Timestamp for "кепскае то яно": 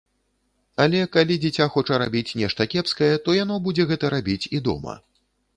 2.73-3.61